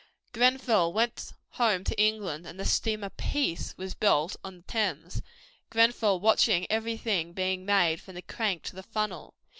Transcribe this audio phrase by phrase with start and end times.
[0.33, 5.21] Grenfell went home to England, and the steamer Peace was built on the Thames,
[5.69, 9.35] Grenfell watching everything being made from the crank to the funnel.